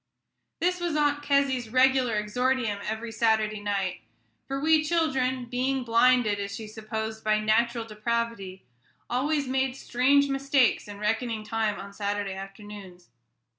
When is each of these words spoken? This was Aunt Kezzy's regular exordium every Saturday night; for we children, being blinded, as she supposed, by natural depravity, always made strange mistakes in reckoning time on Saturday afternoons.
This 0.59 0.79
was 0.79 0.95
Aunt 0.95 1.21
Kezzy's 1.21 1.69
regular 1.69 2.15
exordium 2.19 2.79
every 2.87 3.11
Saturday 3.11 3.59
night; 3.59 4.01
for 4.47 4.59
we 4.59 4.83
children, 4.83 5.45
being 5.45 5.83
blinded, 5.83 6.39
as 6.39 6.55
she 6.55 6.65
supposed, 6.67 7.23
by 7.23 7.37
natural 7.39 7.85
depravity, 7.85 8.65
always 9.11 9.47
made 9.47 9.75
strange 9.75 10.27
mistakes 10.27 10.87
in 10.87 10.97
reckoning 10.97 11.43
time 11.43 11.79
on 11.79 11.93
Saturday 11.93 12.33
afternoons. 12.33 13.09